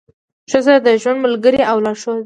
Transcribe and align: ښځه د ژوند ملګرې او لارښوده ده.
ښځه 0.51 0.73
د 0.85 0.87
ژوند 1.01 1.23
ملګرې 1.25 1.61
او 1.71 1.77
لارښوده 1.85 2.13
ده. 2.17 2.19